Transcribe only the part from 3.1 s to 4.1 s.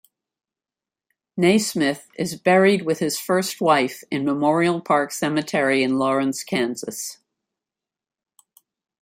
first wife